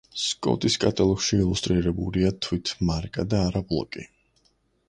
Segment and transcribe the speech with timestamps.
[0.19, 4.09] სკოტის კატალოგში ილუსტრირებულია თვით მარკა და არა ბლოკი.